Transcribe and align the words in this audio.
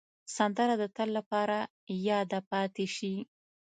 سندره 0.35 0.73
د 0.81 0.83
تل 0.95 1.09
لپاره 1.17 1.57
یاده 2.09 2.39
پاتې 2.51 2.85
شي 2.95 3.13